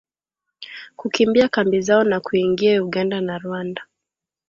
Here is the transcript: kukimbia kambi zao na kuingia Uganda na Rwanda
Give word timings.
kukimbia 0.95 1.47
kambi 1.49 1.81
zao 1.81 2.03
na 2.03 2.19
kuingia 2.19 2.83
Uganda 2.83 3.21
na 3.21 3.37
Rwanda 3.39 3.83